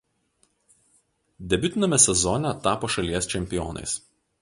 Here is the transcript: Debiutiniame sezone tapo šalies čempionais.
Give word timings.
Debiutiniame 1.53 2.01
sezone 2.07 2.57
tapo 2.67 2.93
šalies 2.97 3.33
čempionais. 3.37 3.99